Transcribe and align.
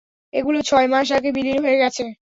এগুলো 0.33 0.59
ছয় 0.61 0.87
মাস 0.93 1.07
আগে 1.17 1.29
বিলীন 1.35 1.57
হয়ে 1.63 1.81
গেছে! 1.81 2.03